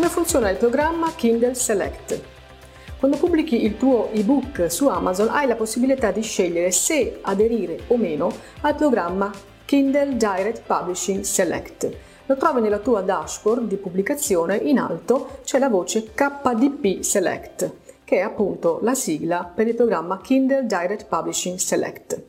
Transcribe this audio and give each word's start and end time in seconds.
Come 0.00 0.12
funziona 0.12 0.48
il 0.48 0.56
programma 0.56 1.12
Kindle 1.14 1.52
Select? 1.52 2.22
Quando 2.98 3.18
pubblichi 3.18 3.66
il 3.66 3.76
tuo 3.76 4.10
ebook 4.12 4.72
su 4.72 4.88
Amazon 4.88 5.28
hai 5.28 5.46
la 5.46 5.56
possibilità 5.56 6.10
di 6.10 6.22
scegliere 6.22 6.70
se 6.70 7.18
aderire 7.20 7.80
o 7.88 7.98
meno 7.98 8.32
al 8.62 8.74
programma 8.76 9.30
Kindle 9.66 10.16
Direct 10.16 10.62
Publishing 10.64 11.20
Select. 11.20 11.96
Lo 12.24 12.36
trovi 12.38 12.62
nella 12.62 12.78
tua 12.78 13.02
dashboard 13.02 13.66
di 13.66 13.76
pubblicazione, 13.76 14.56
in 14.56 14.78
alto 14.78 15.40
c'è 15.44 15.58
la 15.58 15.68
voce 15.68 16.14
KDP 16.14 17.02
Select, 17.02 17.70
che 18.02 18.16
è 18.16 18.20
appunto 18.20 18.78
la 18.80 18.94
sigla 18.94 19.52
per 19.54 19.68
il 19.68 19.74
programma 19.74 20.18
Kindle 20.22 20.64
Direct 20.64 21.08
Publishing 21.08 21.58
Select. 21.58 22.22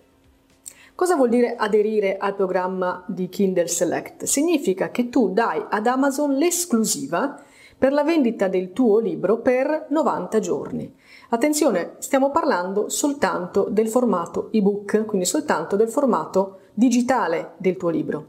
Cosa 0.94 1.16
vuol 1.16 1.30
dire 1.30 1.56
aderire 1.56 2.18
al 2.18 2.36
programma 2.36 3.02
di 3.08 3.30
Kindle 3.30 3.70
Select? 3.70 4.26
Significa 4.26 4.92
che 4.92 5.08
tu 5.08 5.32
dai 5.32 5.64
ad 5.70 5.88
Amazon 5.88 6.34
l'esclusiva 6.34 7.42
per 7.82 7.94
la 7.94 8.04
vendita 8.04 8.48
del 8.48 8.74
tuo 8.74 9.00
libro 9.00 9.40
per 9.40 9.88
90 9.90 10.40
giorni. 10.40 10.94
Attenzione, 11.30 11.94
stiamo 11.98 12.30
parlando 12.30 12.90
soltanto 12.90 13.70
del 13.72 13.88
formato 13.88 14.50
ebook, 14.52 15.04
quindi 15.06 15.26
soltanto 15.26 15.76
del 15.76 15.90
formato 15.90 16.60
digitale 16.76 17.54
del 17.58 17.78
tuo 17.78 17.90
libro. 17.90 18.26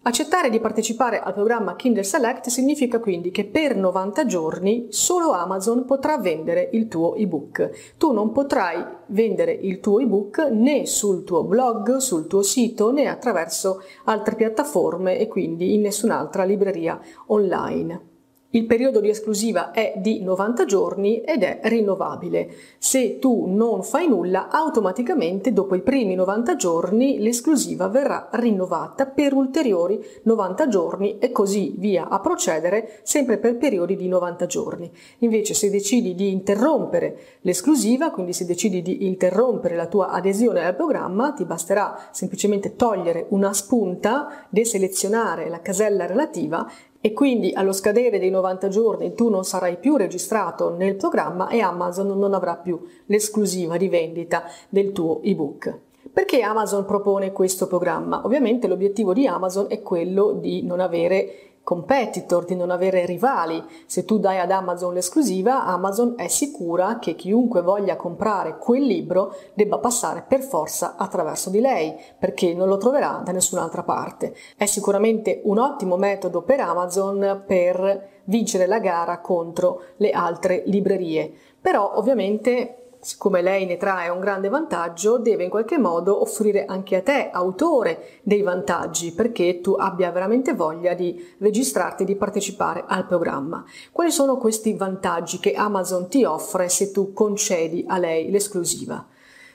Accettare 0.00 0.48
di 0.48 0.60
partecipare 0.60 1.20
al 1.20 1.34
programma 1.34 1.76
Kindle 1.76 2.04
Select 2.04 2.48
significa 2.48 3.00
quindi 3.00 3.30
che 3.30 3.44
per 3.44 3.76
90 3.76 4.24
giorni 4.24 4.86
solo 4.88 5.32
Amazon 5.32 5.84
potrà 5.84 6.16
vendere 6.16 6.70
il 6.72 6.88
tuo 6.88 7.16
ebook. 7.16 7.94
Tu 7.98 8.12
non 8.12 8.32
potrai 8.32 8.82
vendere 9.08 9.52
il 9.52 9.80
tuo 9.80 9.98
ebook 9.98 10.38
né 10.38 10.86
sul 10.86 11.22
tuo 11.22 11.44
blog, 11.44 11.96
sul 11.96 12.26
tuo 12.26 12.40
sito 12.40 12.92
né 12.92 13.08
attraverso 13.08 13.82
altre 14.04 14.36
piattaforme 14.36 15.18
e 15.18 15.28
quindi 15.28 15.74
in 15.74 15.82
nessun'altra 15.82 16.44
libreria 16.44 16.98
online. 17.26 18.12
Il 18.54 18.66
periodo 18.66 19.00
di 19.00 19.08
esclusiva 19.08 19.72
è 19.72 19.94
di 19.96 20.22
90 20.22 20.64
giorni 20.64 21.22
ed 21.22 21.42
è 21.42 21.58
rinnovabile. 21.64 22.48
Se 22.78 23.18
tu 23.18 23.46
non 23.48 23.82
fai 23.82 24.08
nulla, 24.08 24.48
automaticamente 24.48 25.52
dopo 25.52 25.74
i 25.74 25.80
primi 25.80 26.14
90 26.14 26.54
giorni 26.54 27.18
l'esclusiva 27.18 27.88
verrà 27.88 28.28
rinnovata 28.30 29.06
per 29.06 29.32
ulteriori 29.32 30.00
90 30.22 30.68
giorni 30.68 31.18
e 31.18 31.32
così 31.32 31.74
via 31.78 32.08
a 32.08 32.20
procedere 32.20 33.00
sempre 33.02 33.38
per 33.38 33.56
periodi 33.56 33.96
di 33.96 34.06
90 34.06 34.46
giorni. 34.46 34.88
Invece 35.18 35.52
se 35.52 35.68
decidi 35.68 36.14
di 36.14 36.30
interrompere 36.30 37.38
l'esclusiva, 37.40 38.12
quindi 38.12 38.32
se 38.32 38.46
decidi 38.46 38.82
di 38.82 39.04
interrompere 39.04 39.74
la 39.74 39.88
tua 39.88 40.10
adesione 40.10 40.64
al 40.64 40.76
programma, 40.76 41.32
ti 41.32 41.44
basterà 41.44 42.08
semplicemente 42.12 42.76
togliere 42.76 43.26
una 43.30 43.52
spunta, 43.52 44.46
deselezionare 44.48 45.48
la 45.48 45.60
casella 45.60 46.06
relativa 46.06 46.70
e 47.06 47.12
quindi 47.12 47.52
allo 47.52 47.72
scadere 47.72 48.18
dei 48.18 48.30
90 48.30 48.68
giorni 48.68 49.12
tu 49.12 49.28
non 49.28 49.44
sarai 49.44 49.76
più 49.76 49.96
registrato 49.96 50.74
nel 50.74 50.94
programma 50.94 51.50
e 51.50 51.60
Amazon 51.60 52.18
non 52.18 52.32
avrà 52.32 52.56
più 52.56 52.80
l'esclusiva 53.04 53.76
di 53.76 53.90
vendita 53.90 54.44
del 54.70 54.92
tuo 54.92 55.20
ebook. 55.20 55.80
Perché 56.10 56.40
Amazon 56.40 56.86
propone 56.86 57.30
questo 57.30 57.66
programma? 57.66 58.22
Ovviamente 58.24 58.66
l'obiettivo 58.68 59.12
di 59.12 59.26
Amazon 59.26 59.66
è 59.68 59.82
quello 59.82 60.32
di 60.32 60.62
non 60.62 60.80
avere 60.80 61.53
competitor, 61.64 62.44
di 62.44 62.54
non 62.54 62.70
avere 62.70 63.06
rivali. 63.06 63.60
Se 63.86 64.04
tu 64.04 64.18
dai 64.18 64.38
ad 64.38 64.50
Amazon 64.50 64.94
l'esclusiva, 64.94 65.64
Amazon 65.64 66.14
è 66.16 66.28
sicura 66.28 66.98
che 67.00 67.16
chiunque 67.16 67.62
voglia 67.62 67.96
comprare 67.96 68.58
quel 68.58 68.82
libro 68.82 69.34
debba 69.54 69.78
passare 69.78 70.24
per 70.28 70.42
forza 70.42 70.94
attraverso 70.96 71.50
di 71.50 71.60
lei, 71.60 71.94
perché 72.18 72.54
non 72.54 72.68
lo 72.68 72.76
troverà 72.76 73.22
da 73.24 73.32
nessun'altra 73.32 73.82
parte. 73.82 74.36
È 74.56 74.66
sicuramente 74.66 75.40
un 75.44 75.58
ottimo 75.58 75.96
metodo 75.96 76.42
per 76.42 76.60
Amazon 76.60 77.42
per 77.46 78.12
vincere 78.24 78.66
la 78.66 78.78
gara 78.78 79.20
contro 79.20 79.82
le 79.96 80.10
altre 80.10 80.62
librerie. 80.66 81.32
Però 81.60 81.94
ovviamente 81.96 82.83
siccome 83.04 83.42
lei 83.42 83.66
ne 83.66 83.76
trae 83.76 84.08
un 84.08 84.18
grande 84.18 84.48
vantaggio, 84.48 85.18
deve 85.18 85.44
in 85.44 85.50
qualche 85.50 85.76
modo 85.76 86.22
offrire 86.22 86.64
anche 86.64 86.96
a 86.96 87.02
te, 87.02 87.28
autore, 87.30 88.20
dei 88.22 88.40
vantaggi 88.40 89.12
perché 89.12 89.60
tu 89.60 89.76
abbia 89.78 90.10
veramente 90.10 90.54
voglia 90.54 90.94
di 90.94 91.22
registrarti, 91.38 92.04
di 92.04 92.16
partecipare 92.16 92.84
al 92.86 93.06
programma. 93.06 93.62
Quali 93.92 94.10
sono 94.10 94.38
questi 94.38 94.72
vantaggi 94.72 95.38
che 95.38 95.52
Amazon 95.52 96.08
ti 96.08 96.24
offre 96.24 96.70
se 96.70 96.92
tu 96.92 97.12
concedi 97.12 97.84
a 97.86 97.98
lei 97.98 98.30
l'esclusiva? 98.30 99.06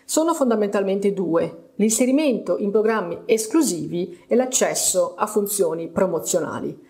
Sono 0.05 0.35
fondamentalmente 0.35 1.11
due, 1.11 1.71
l'inserimento 1.75 2.57
in 2.57 2.69
programmi 2.69 3.21
esclusivi 3.25 4.23
e 4.27 4.35
l'accesso 4.35 5.15
a 5.15 5.25
funzioni 5.25 5.87
promozionali. 5.87 6.87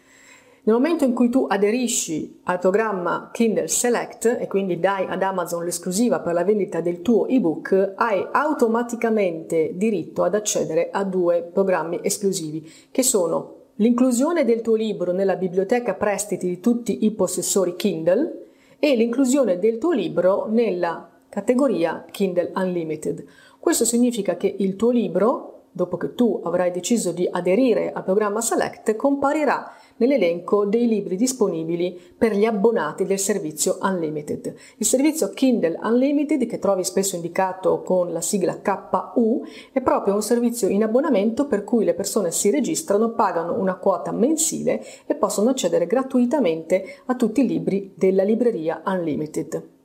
Nel 0.64 0.76
momento 0.76 1.06
in 1.06 1.14
cui 1.14 1.30
tu 1.30 1.46
aderisci 1.50 2.42
al 2.44 2.60
programma 2.60 3.30
Kindle 3.32 3.70
Select 3.70 4.38
e 4.40 4.48
quindi 4.48 4.80
dai 4.80 5.06
ad 5.08 5.24
Amazon 5.24 5.64
l'esclusiva 5.64 6.20
per 6.20 6.34
la 6.34 6.44
vendita 6.44 6.82
del 6.82 7.02
tuo 7.02 7.28
ebook, 7.28 7.94
hai 7.96 8.28
automaticamente 8.30 9.72
diritto 9.76 10.24
ad 10.24 10.36
accedere 10.36 10.90
a 10.92 11.06
due 11.06 11.42
programmi 11.42 12.00
esclusivi, 12.02 12.70
che 12.92 13.04
sono 13.04 13.56
l'inclusione 13.76 14.44
del 14.44 14.60
tuo 14.60 14.76
libro 14.76 15.14
nella 15.14 15.38
biblioteca 15.38 15.94
prestiti 15.94 16.48
di 16.48 16.60
tutti 16.60 17.06
i 17.06 17.12
possessori 17.12 17.78
Kindle 17.78 18.48
e 18.78 18.96
l'inclusione 18.96 19.60
del 19.60 19.78
tuo 19.78 19.94
libro 19.94 20.46
nella 20.50 21.10
categoria 21.30 22.06
Kindle 22.12 22.52
Unlimited. 22.54 23.24
Questo 23.60 23.86
significa 23.86 24.36
che 24.36 24.54
il 24.58 24.76
tuo 24.76 24.90
libro, 24.90 25.64
dopo 25.72 25.96
che 25.96 26.16
tu 26.16 26.42
avrai 26.44 26.72
deciso 26.72 27.14
di 27.14 27.28
aderire 27.32 27.94
al 27.94 28.04
programma 28.04 28.42
Select, 28.42 28.96
comparirà 28.98 29.72
nell'elenco 30.00 30.66
dei 30.66 30.88
libri 30.88 31.16
disponibili 31.16 31.98
per 32.18 32.36
gli 32.36 32.46
abbonati 32.46 33.06
del 33.06 33.20
servizio 33.20 33.78
Unlimited. 33.82 34.54
Il 34.78 34.86
servizio 34.86 35.30
Kindle 35.30 35.80
Unlimited, 35.82 36.46
che 36.46 36.60
trovi 36.60 36.84
spesso 36.84 37.16
indicato 37.16 37.82
con 37.82 38.12
la 38.12 38.22
sigla 38.22 38.60
KU, 38.60 39.44
è 39.72 39.82
proprio 39.82 40.16
un 40.16 40.22
servizio 40.22 40.68
in 40.68 40.84
abbonamento 40.84 41.48
per 41.48 41.64
cui 41.64 41.86
le 41.86 41.94
persone 41.94 42.32
si 42.32 42.50
registrano, 42.50 43.12
pagano 43.12 43.60
una 43.60 43.76
quota 43.76 44.12
mensile 44.12 44.84
e 45.06 45.16
possono 45.16 45.52
accedere 45.52 45.88
gratuitamente 45.88 47.02
a 47.06 47.16
tutti 47.16 47.42
i 47.42 47.48
libri 47.48 47.94
della 47.96 48.24
libreria 48.24 48.82
Unlimited. 48.86 49.78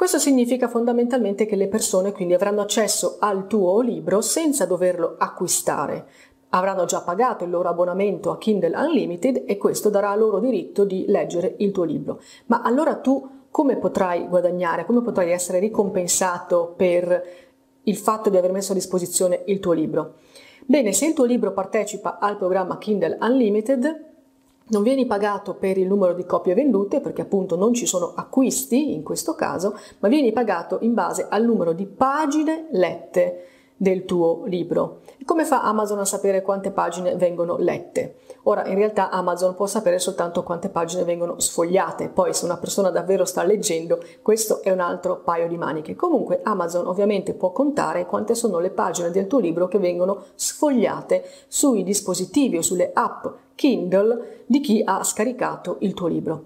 Questo 0.00 0.18
significa 0.18 0.66
fondamentalmente 0.66 1.44
che 1.44 1.56
le 1.56 1.68
persone 1.68 2.12
quindi 2.12 2.32
avranno 2.32 2.62
accesso 2.62 3.18
al 3.20 3.46
tuo 3.46 3.82
libro 3.82 4.22
senza 4.22 4.64
doverlo 4.64 5.16
acquistare, 5.18 6.06
avranno 6.50 6.84
già 6.84 7.00
pagato 7.00 7.44
il 7.44 7.50
loro 7.50 7.68
abbonamento 7.68 8.30
a 8.30 8.38
Kindle 8.38 8.76
Unlimited 8.76 9.44
e 9.46 9.56
questo 9.56 9.88
darà 9.88 10.14
loro 10.14 10.38
diritto 10.38 10.84
di 10.84 11.04
leggere 11.06 11.54
il 11.58 11.72
tuo 11.72 11.84
libro. 11.84 12.20
Ma 12.46 12.62
allora 12.62 12.96
tu 12.96 13.38
come 13.50 13.76
potrai 13.76 14.26
guadagnare, 14.28 14.84
come 14.84 15.02
potrai 15.02 15.30
essere 15.30 15.58
ricompensato 15.58 16.72
per 16.76 17.24
il 17.82 17.96
fatto 17.96 18.30
di 18.30 18.36
aver 18.36 18.52
messo 18.52 18.72
a 18.72 18.76
disposizione 18.76 19.42
il 19.46 19.60
tuo 19.60 19.72
libro? 19.72 20.14
Bene, 20.66 20.92
se 20.92 21.06
il 21.06 21.14
tuo 21.14 21.24
libro 21.24 21.52
partecipa 21.52 22.18
al 22.18 22.36
programma 22.36 22.78
Kindle 22.78 23.18
Unlimited, 23.20 24.08
non 24.68 24.82
vieni 24.84 25.04
pagato 25.04 25.54
per 25.54 25.78
il 25.78 25.88
numero 25.88 26.14
di 26.14 26.24
copie 26.24 26.54
vendute, 26.54 27.00
perché 27.00 27.22
appunto 27.22 27.56
non 27.56 27.74
ci 27.74 27.86
sono 27.86 28.12
acquisti 28.14 28.94
in 28.94 29.02
questo 29.02 29.34
caso, 29.34 29.76
ma 29.98 30.08
vieni 30.08 30.30
pagato 30.30 30.78
in 30.82 30.94
base 30.94 31.26
al 31.28 31.44
numero 31.44 31.72
di 31.72 31.86
pagine 31.86 32.68
lette 32.70 33.44
del 33.80 34.04
tuo 34.04 34.42
libro. 34.44 35.00
Come 35.24 35.46
fa 35.46 35.62
Amazon 35.62 36.00
a 36.00 36.04
sapere 36.04 36.42
quante 36.42 36.70
pagine 36.70 37.14
vengono 37.16 37.56
lette? 37.56 38.16
Ora, 38.42 38.66
in 38.66 38.74
realtà 38.74 39.08
Amazon 39.08 39.54
può 39.54 39.64
sapere 39.64 39.98
soltanto 39.98 40.42
quante 40.42 40.68
pagine 40.68 41.02
vengono 41.02 41.40
sfogliate, 41.40 42.10
poi 42.10 42.34
se 42.34 42.44
una 42.44 42.58
persona 42.58 42.90
davvero 42.90 43.24
sta 43.24 43.42
leggendo, 43.42 43.98
questo 44.20 44.60
è 44.60 44.70
un 44.70 44.80
altro 44.80 45.20
paio 45.20 45.48
di 45.48 45.56
maniche. 45.56 45.94
Comunque 45.94 46.40
Amazon 46.42 46.86
ovviamente 46.86 47.32
può 47.32 47.52
contare 47.52 48.04
quante 48.04 48.34
sono 48.34 48.58
le 48.58 48.70
pagine 48.70 49.10
del 49.10 49.26
tuo 49.26 49.38
libro 49.38 49.66
che 49.66 49.78
vengono 49.78 50.24
sfogliate 50.34 51.24
sui 51.48 51.82
dispositivi 51.82 52.58
o 52.58 52.62
sulle 52.62 52.90
app 52.92 53.24
Kindle 53.54 54.44
di 54.44 54.60
chi 54.60 54.82
ha 54.84 55.02
scaricato 55.02 55.76
il 55.80 55.94
tuo 55.94 56.06
libro. 56.06 56.44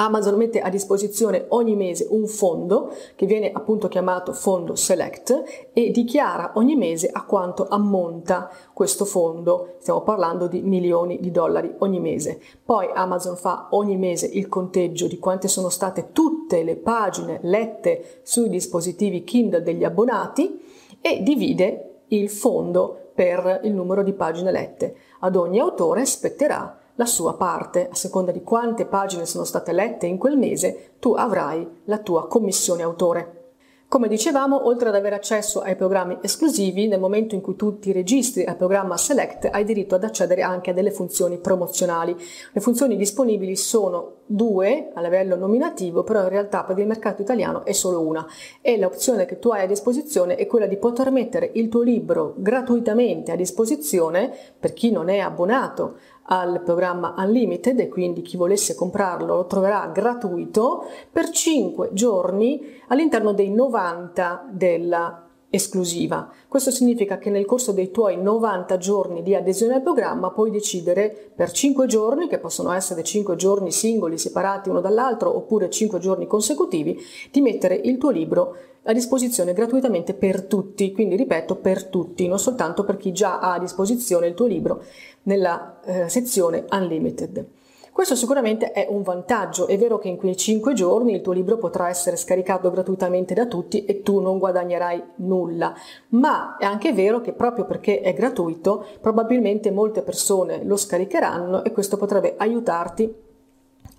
Amazon 0.00 0.36
mette 0.36 0.60
a 0.60 0.68
disposizione 0.68 1.46
ogni 1.48 1.74
mese 1.74 2.06
un 2.10 2.26
fondo 2.28 2.92
che 3.16 3.26
viene 3.26 3.50
appunto 3.52 3.88
chiamato 3.88 4.32
fondo 4.32 4.76
Select 4.76 5.70
e 5.72 5.90
dichiara 5.90 6.52
ogni 6.54 6.76
mese 6.76 7.08
a 7.12 7.24
quanto 7.24 7.66
ammonta 7.68 8.48
questo 8.72 9.04
fondo. 9.04 9.74
Stiamo 9.80 10.02
parlando 10.02 10.46
di 10.46 10.60
milioni 10.62 11.18
di 11.18 11.32
dollari 11.32 11.74
ogni 11.78 11.98
mese. 11.98 12.40
Poi 12.64 12.88
Amazon 12.94 13.36
fa 13.36 13.68
ogni 13.70 13.96
mese 13.96 14.26
il 14.26 14.48
conteggio 14.48 15.08
di 15.08 15.18
quante 15.18 15.48
sono 15.48 15.68
state 15.68 16.12
tutte 16.12 16.62
le 16.62 16.76
pagine 16.76 17.40
lette 17.42 18.20
sui 18.22 18.48
dispositivi 18.48 19.24
Kindle 19.24 19.62
degli 19.62 19.82
abbonati 19.82 20.60
e 21.00 21.22
divide 21.24 22.02
il 22.08 22.30
fondo 22.30 23.10
per 23.14 23.62
il 23.64 23.72
numero 23.72 24.04
di 24.04 24.12
pagine 24.12 24.52
lette. 24.52 24.94
Ad 25.20 25.34
ogni 25.34 25.58
autore 25.58 26.06
spetterà 26.06 26.77
la 26.98 27.06
sua 27.06 27.34
parte, 27.34 27.88
a 27.90 27.94
seconda 27.94 28.32
di 28.32 28.42
quante 28.42 28.84
pagine 28.84 29.24
sono 29.24 29.44
state 29.44 29.70
lette 29.70 30.06
in 30.06 30.18
quel 30.18 30.36
mese, 30.36 30.94
tu 30.98 31.12
avrai 31.12 31.66
la 31.84 31.98
tua 31.98 32.26
commissione 32.26 32.82
autore. 32.82 33.38
Come 33.86 34.08
dicevamo, 34.08 34.66
oltre 34.66 34.90
ad 34.90 34.96
avere 34.96 35.14
accesso 35.14 35.60
ai 35.60 35.74
programmi 35.74 36.18
esclusivi, 36.20 36.88
nel 36.88 37.00
momento 37.00 37.34
in 37.34 37.40
cui 37.40 37.56
tu 37.56 37.78
ti 37.78 37.90
registri 37.92 38.44
al 38.44 38.56
programma 38.56 38.98
Select 38.98 39.48
hai 39.50 39.64
diritto 39.64 39.94
ad 39.94 40.04
accedere 40.04 40.42
anche 40.42 40.70
a 40.70 40.74
delle 40.74 40.90
funzioni 40.90 41.38
promozionali. 41.38 42.14
Le 42.52 42.60
funzioni 42.60 42.96
disponibili 42.96 43.56
sono 43.56 44.16
due 44.26 44.90
a 44.92 45.00
livello 45.00 45.36
nominativo, 45.36 46.02
però 46.02 46.20
in 46.24 46.28
realtà 46.28 46.64
per 46.64 46.78
il 46.78 46.86
mercato 46.86 47.22
italiano 47.22 47.64
è 47.64 47.72
solo 47.72 48.02
una 48.02 48.26
e 48.60 48.76
l'opzione 48.76 49.24
che 49.24 49.38
tu 49.38 49.48
hai 49.48 49.62
a 49.62 49.66
disposizione 49.66 50.34
è 50.34 50.46
quella 50.46 50.66
di 50.66 50.76
poter 50.76 51.10
mettere 51.10 51.50
il 51.54 51.70
tuo 51.70 51.80
libro 51.80 52.34
gratuitamente 52.36 53.32
a 53.32 53.36
disposizione 53.36 54.30
per 54.60 54.74
chi 54.74 54.90
non 54.90 55.08
è 55.08 55.20
abbonato 55.20 55.96
al 56.28 56.62
programma 56.62 57.14
Unlimited 57.16 57.80
e 57.80 57.88
quindi 57.88 58.22
chi 58.22 58.36
volesse 58.36 58.74
comprarlo 58.74 59.36
lo 59.36 59.46
troverà 59.46 59.86
gratuito 59.92 60.84
per 61.10 61.30
5 61.30 61.90
giorni 61.92 62.80
all'interno 62.88 63.32
dei 63.32 63.50
90 63.50 64.48
della 64.50 65.27
esclusiva. 65.50 66.30
Questo 66.46 66.70
significa 66.70 67.18
che 67.18 67.30
nel 67.30 67.46
corso 67.46 67.72
dei 67.72 67.90
tuoi 67.90 68.20
90 68.20 68.76
giorni 68.76 69.22
di 69.22 69.34
adesione 69.34 69.74
al 69.74 69.82
programma 69.82 70.30
puoi 70.30 70.50
decidere 70.50 71.32
per 71.34 71.50
5 71.50 71.86
giorni, 71.86 72.28
che 72.28 72.38
possono 72.38 72.72
essere 72.72 73.02
5 73.02 73.34
giorni 73.36 73.72
singoli 73.72 74.18
separati 74.18 74.68
uno 74.68 74.80
dall'altro 74.80 75.34
oppure 75.34 75.70
5 75.70 75.98
giorni 75.98 76.26
consecutivi, 76.26 76.98
di 77.30 77.40
mettere 77.40 77.74
il 77.74 77.96
tuo 77.98 78.10
libro 78.10 78.56
a 78.84 78.92
disposizione 78.92 79.52
gratuitamente 79.52 80.14
per 80.14 80.44
tutti, 80.44 80.92
quindi 80.92 81.16
ripeto 81.16 81.56
per 81.56 81.84
tutti, 81.84 82.26
non 82.26 82.38
soltanto 82.38 82.84
per 82.84 82.96
chi 82.96 83.12
già 83.12 83.38
ha 83.38 83.54
a 83.54 83.58
disposizione 83.58 84.28
il 84.28 84.34
tuo 84.34 84.46
libro 84.46 84.82
nella 85.24 85.80
eh, 85.84 86.08
sezione 86.08 86.64
Unlimited. 86.70 87.56
Questo 87.98 88.14
sicuramente 88.14 88.70
è 88.70 88.86
un 88.88 89.02
vantaggio, 89.02 89.66
è 89.66 89.76
vero 89.76 89.98
che 89.98 90.06
in 90.06 90.16
quei 90.16 90.36
5 90.36 90.72
giorni 90.72 91.14
il 91.14 91.20
tuo 91.20 91.32
libro 91.32 91.58
potrà 91.58 91.88
essere 91.88 92.14
scaricato 92.14 92.70
gratuitamente 92.70 93.34
da 93.34 93.46
tutti 93.46 93.84
e 93.86 94.02
tu 94.02 94.20
non 94.20 94.38
guadagnerai 94.38 95.02
nulla, 95.16 95.74
ma 96.10 96.56
è 96.58 96.64
anche 96.64 96.92
vero 96.92 97.20
che 97.20 97.32
proprio 97.32 97.64
perché 97.64 98.00
è 98.00 98.14
gratuito 98.14 98.86
probabilmente 99.00 99.72
molte 99.72 100.02
persone 100.02 100.62
lo 100.62 100.76
scaricheranno 100.76 101.64
e 101.64 101.72
questo 101.72 101.96
potrebbe 101.96 102.36
aiutarti 102.38 103.12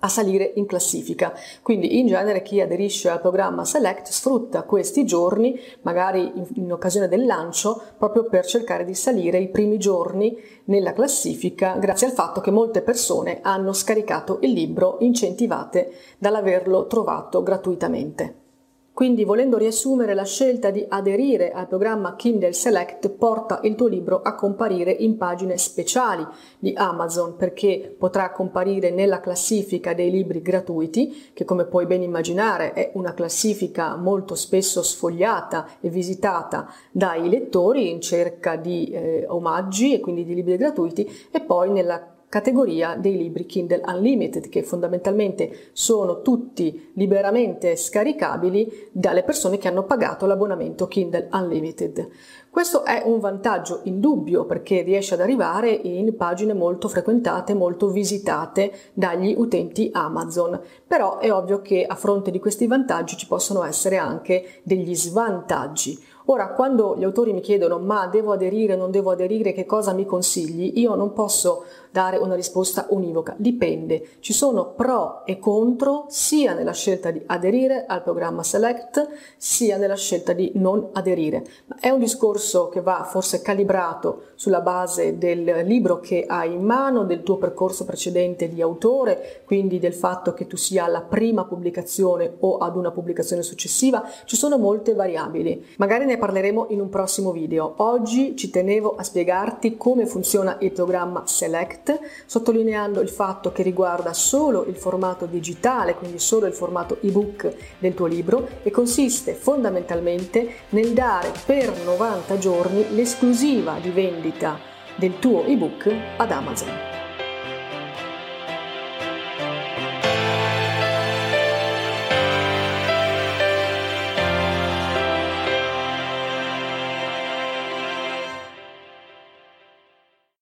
a 0.00 0.08
salire 0.08 0.52
in 0.56 0.66
classifica. 0.66 1.32
Quindi 1.62 1.98
in 1.98 2.06
genere 2.06 2.42
chi 2.42 2.60
aderisce 2.60 3.08
al 3.08 3.20
programma 3.20 3.64
Select 3.64 4.08
sfrutta 4.08 4.62
questi 4.62 5.04
giorni, 5.04 5.58
magari 5.82 6.20
in, 6.34 6.46
in, 6.54 6.72
occasione 6.72 7.08
del 7.08 7.26
lancio, 7.26 7.82
proprio 7.96 8.24
per 8.24 8.44
cercare 8.44 8.84
di 8.84 8.94
salire 8.94 9.38
i 9.38 9.48
primi 9.48 9.78
giorni 9.78 10.36
nella 10.64 10.92
classifica, 10.92 11.76
grazie 11.76 12.08
al 12.08 12.12
fatto 12.12 12.40
che 12.40 12.50
molte 12.50 12.82
persone 12.82 13.40
hanno 13.42 13.72
scaricato 13.72 14.38
il 14.42 14.52
libro 14.52 14.96
incentivate 15.00 15.92
dall'averlo 16.18 16.86
trovato 16.86 17.42
gratuitamente. 17.42 18.48
Quindi, 18.92 19.24
volendo 19.24 19.56
riassumere, 19.56 20.12
la 20.12 20.24
scelta 20.24 20.70
di 20.70 20.84
aderire 20.86 21.52
al 21.52 21.68
programma 21.68 22.16
Kindle 22.16 22.52
Select 22.52 23.08
porta 23.08 23.60
il 23.62 23.74
tuo 23.74 23.86
libro 23.86 24.20
a 24.20 24.34
comparire 24.34 24.90
in 24.90 25.16
pagine 25.16 25.56
speciali 25.56 26.26
di 26.58 26.74
Amazon 26.76 27.36
perché 27.36 27.94
potrà 27.96 28.30
comparire 28.30 28.90
nella 28.90 29.20
classifica 29.20 29.94
dei 29.94 30.10
libri 30.10 30.42
gratuiti, 30.42 31.30
che 31.32 31.44
come 31.44 31.64
puoi 31.64 31.86
ben 31.86 32.02
immaginare 32.02 32.72
è 32.74 32.90
una 32.94 33.14
classifica 33.14 33.96
molto 33.96 34.34
spesso 34.34 34.82
sfogliata 34.82 35.66
e 35.80 35.88
visitata 35.88 36.70
dai 36.90 37.28
lettori 37.30 37.90
in 37.90 38.02
cerca 38.02 38.56
di 38.56 38.90
eh, 38.90 39.24
omaggi 39.26 39.94
e 39.94 40.00
quindi 40.00 40.24
di 40.24 40.34
libri 40.34 40.56
gratuiti, 40.56 41.08
e 41.30 41.40
poi 41.40 41.70
nella 41.70 42.18
categoria 42.30 42.94
dei 42.94 43.18
libri 43.18 43.44
Kindle 43.44 43.82
Unlimited 43.84 44.48
che 44.48 44.62
fondamentalmente 44.62 45.70
sono 45.72 46.22
tutti 46.22 46.92
liberamente 46.94 47.74
scaricabili 47.74 48.88
dalle 48.92 49.24
persone 49.24 49.58
che 49.58 49.66
hanno 49.66 49.82
pagato 49.82 50.26
l'abbonamento 50.26 50.86
Kindle 50.86 51.28
Unlimited. 51.32 52.08
Questo 52.50 52.84
è 52.84 53.00
un 53.04 53.20
vantaggio 53.20 53.82
indubbio 53.84 54.44
perché 54.44 54.82
riesce 54.82 55.14
ad 55.14 55.20
arrivare 55.20 55.70
in 55.70 56.16
pagine 56.16 56.52
molto 56.52 56.88
frequentate, 56.88 57.54
molto 57.54 57.90
visitate 57.90 58.72
dagli 58.92 59.32
utenti 59.38 59.88
Amazon, 59.92 60.60
però 60.84 61.18
è 61.18 61.32
ovvio 61.32 61.62
che 61.62 61.86
a 61.86 61.94
fronte 61.94 62.32
di 62.32 62.40
questi 62.40 62.66
vantaggi 62.66 63.16
ci 63.16 63.28
possono 63.28 63.62
essere 63.62 63.98
anche 63.98 64.60
degli 64.64 64.96
svantaggi. 64.96 65.96
Ora, 66.26 66.52
quando 66.52 66.96
gli 66.96 67.02
autori 67.02 67.32
mi 67.32 67.40
chiedono 67.40 67.78
ma 67.78 68.06
devo 68.06 68.32
aderire, 68.32 68.76
non 68.76 68.90
devo 68.90 69.10
aderire, 69.10 69.52
che 69.52 69.66
cosa 69.66 69.92
mi 69.92 70.04
consigli, 70.04 70.78
io 70.78 70.94
non 70.94 71.12
posso 71.12 71.64
dare 71.90 72.18
una 72.18 72.36
risposta 72.36 72.86
univoca, 72.90 73.34
dipende. 73.36 74.18
Ci 74.20 74.32
sono 74.32 74.74
pro 74.74 75.24
e 75.24 75.40
contro 75.40 76.04
sia 76.08 76.54
nella 76.54 76.72
scelta 76.72 77.10
di 77.10 77.20
aderire 77.26 77.84
al 77.84 78.04
programma 78.04 78.44
Select 78.44 79.08
sia 79.36 79.76
nella 79.76 79.96
scelta 79.96 80.32
di 80.32 80.52
non 80.54 80.90
aderire. 80.92 81.44
Ma 81.66 81.76
è 81.80 81.90
un 81.90 81.98
discorso 81.98 82.39
che 82.70 82.80
va 82.80 83.06
forse 83.08 83.42
calibrato 83.42 84.22
sulla 84.34 84.60
base 84.60 85.18
del 85.18 85.44
libro 85.64 86.00
che 86.00 86.24
hai 86.26 86.54
in 86.54 86.64
mano, 86.64 87.04
del 87.04 87.22
tuo 87.22 87.36
percorso 87.36 87.84
precedente 87.84 88.48
di 88.48 88.62
autore, 88.62 89.42
quindi 89.44 89.78
del 89.78 89.92
fatto 89.92 90.32
che 90.32 90.46
tu 90.46 90.56
sia 90.56 90.84
alla 90.84 91.02
prima 91.02 91.44
pubblicazione 91.44 92.36
o 92.40 92.56
ad 92.56 92.76
una 92.76 92.90
pubblicazione 92.90 93.42
successiva. 93.42 94.02
Ci 94.24 94.36
sono 94.36 94.56
molte 94.56 94.94
variabili. 94.94 95.64
Magari 95.76 96.06
ne 96.06 96.16
parleremo 96.16 96.68
in 96.70 96.80
un 96.80 96.88
prossimo 96.88 97.32
video. 97.32 97.74
Oggi 97.76 98.34
ci 98.36 98.48
tenevo 98.48 98.94
a 98.96 99.02
spiegarti 99.02 99.76
come 99.76 100.06
funziona 100.06 100.56
il 100.60 100.72
programma 100.72 101.24
Select, 101.26 101.98
sottolineando 102.24 103.00
il 103.00 103.10
fatto 103.10 103.52
che 103.52 103.62
riguarda 103.62 104.12
solo 104.14 104.64
il 104.64 104.76
formato 104.76 105.26
digitale, 105.26 105.94
quindi 105.94 106.18
solo 106.18 106.46
il 106.46 106.54
formato 106.54 106.98
ebook 107.02 107.54
del 107.78 107.94
tuo 107.94 108.06
libro 108.06 108.48
e 108.62 108.70
consiste 108.70 109.34
fondamentalmente 109.34 110.48
nel 110.70 110.92
dare 110.92 111.32
per 111.44 111.72
90 111.84 112.29
giorni 112.38 112.86
l'esclusiva 112.94 113.78
di 113.80 113.90
vendita 113.90 114.58
del 114.96 115.18
tuo 115.18 115.44
ebook 115.44 115.92
ad 116.16 116.30
Amazon. 116.30 116.89